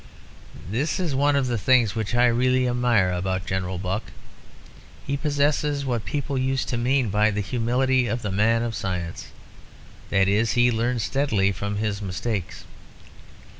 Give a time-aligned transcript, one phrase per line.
[0.71, 4.05] This is one of the things which I really admire about General Buck.
[5.05, 9.27] He possesses what people used to mean by 'the humility of the man of science,'
[10.09, 12.63] that is, he learns steadily from his mistakes.